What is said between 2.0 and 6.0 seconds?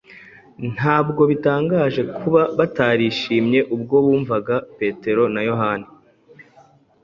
kuba batarishimye ubwo bumvaga Petero na Yohana